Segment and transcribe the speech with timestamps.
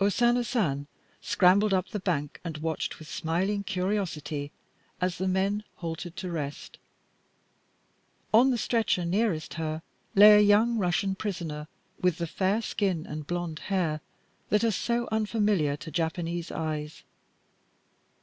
[0.00, 0.86] O Sana San
[1.20, 4.50] scrambled up the bank and watched with smiling curiosity
[5.02, 6.78] as the men halted to rest.
[8.32, 9.82] On the stretcher nearest her
[10.14, 11.68] lay a young Russian prisoner
[12.00, 14.00] with the fair skin and blond hair
[14.48, 17.02] that are so unfamiliar to Japanese eyes.